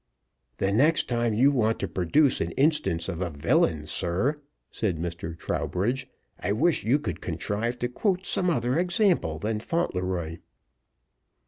"The 0.57 0.71
next 0.71 1.07
time 1.07 1.35
you 1.35 1.51
want 1.51 1.77
to 1.77 1.87
produce 1.87 2.41
an 2.41 2.53
instance 2.53 3.07
of 3.07 3.21
a 3.21 3.29
villain, 3.29 3.85
sir," 3.85 4.33
said 4.71 4.97
Mr. 4.97 5.37
Trowbridge, 5.37 6.07
"I 6.39 6.53
wish 6.53 6.83
you 6.83 6.97
could 6.97 7.21
contrive 7.21 7.77
to 7.77 7.87
quote 7.87 8.25
some 8.25 8.49
other 8.49 8.79
example 8.79 9.37
than 9.37 9.59
Fauntleroy." 9.59 10.37